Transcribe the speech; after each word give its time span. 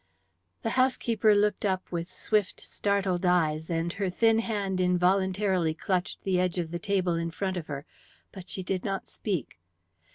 The 0.63 0.71
housekeeper 0.81 1.35
looked 1.35 1.63
up 1.63 1.91
with 1.91 2.07
swift, 2.07 2.61
startled 2.65 3.23
eyes, 3.23 3.69
and 3.69 3.93
her 3.93 4.09
thin 4.09 4.39
hand 4.39 4.81
involuntarily 4.81 5.75
clutched 5.75 6.23
the 6.23 6.39
edge 6.39 6.57
of 6.57 6.71
the 6.71 6.79
table 6.79 7.13
in 7.13 7.29
front 7.29 7.55
of 7.55 7.67
her, 7.67 7.85
but 8.31 8.49
she 8.49 8.63
did 8.63 8.83
not 8.83 9.07
speak. 9.07 9.59